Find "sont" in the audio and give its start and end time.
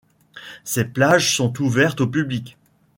1.37-1.61